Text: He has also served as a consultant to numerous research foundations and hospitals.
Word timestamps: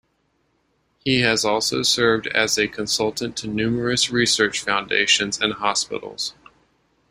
He 0.97 1.19
has 1.21 1.45
also 1.45 1.83
served 1.83 2.25
as 2.25 2.57
a 2.57 2.67
consultant 2.67 3.37
to 3.37 3.47
numerous 3.47 4.09
research 4.09 4.63
foundations 4.63 5.39
and 5.39 5.53
hospitals. 5.53 6.33